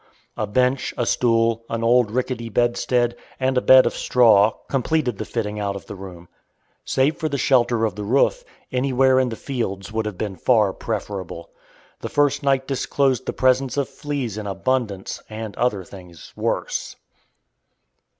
A 0.35 0.47
bench, 0.47 0.95
a 0.97 1.05
stool, 1.05 1.63
an 1.69 1.83
old 1.83 2.09
rickety 2.09 2.49
bedstead, 2.49 3.15
and 3.39 3.55
a 3.55 3.61
bed 3.61 3.85
of 3.85 3.93
straw, 3.95 4.53
completed 4.67 5.19
the 5.19 5.25
fitting 5.25 5.59
out 5.59 5.75
of 5.75 5.85
the 5.85 5.93
room. 5.93 6.27
Save 6.83 7.17
for 7.17 7.29
the 7.29 7.37
shelter 7.37 7.85
of 7.85 7.93
the 7.95 8.03
roof, 8.03 8.43
anywhere 8.71 9.19
in 9.19 9.29
the 9.29 9.35
fields 9.35 9.91
would 9.93 10.07
have 10.07 10.17
been 10.17 10.37
far 10.37 10.73
preferable. 10.73 11.51
The 11.99 12.09
first 12.09 12.41
night 12.41 12.67
disclosed 12.67 13.27
the 13.27 13.33
presence 13.33 13.77
of 13.77 13.87
fleas 13.87 14.39
in 14.39 14.47
abundance, 14.47 15.21
and 15.29 15.55
other 15.55 15.83
things 15.83 16.33
worse. 16.35 16.95